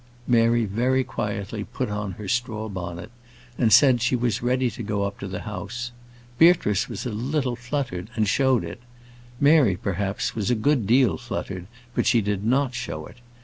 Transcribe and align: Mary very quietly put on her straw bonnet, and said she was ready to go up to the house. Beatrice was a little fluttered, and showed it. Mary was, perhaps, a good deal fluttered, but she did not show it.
Mary 0.25 0.65
very 0.65 1.03
quietly 1.03 1.63
put 1.63 1.87
on 1.87 2.13
her 2.13 2.27
straw 2.27 2.67
bonnet, 2.67 3.11
and 3.55 3.71
said 3.71 4.01
she 4.01 4.15
was 4.15 4.41
ready 4.41 4.67
to 4.67 4.81
go 4.81 5.03
up 5.03 5.19
to 5.19 5.27
the 5.27 5.41
house. 5.41 5.91
Beatrice 6.39 6.89
was 6.89 7.05
a 7.05 7.11
little 7.11 7.55
fluttered, 7.55 8.09
and 8.15 8.27
showed 8.27 8.63
it. 8.63 8.79
Mary 9.39 9.73
was, 9.73 9.79
perhaps, 9.83 10.33
a 10.49 10.55
good 10.55 10.87
deal 10.87 11.17
fluttered, 11.17 11.67
but 11.93 12.07
she 12.07 12.19
did 12.19 12.43
not 12.43 12.73
show 12.73 13.05
it. 13.05 13.17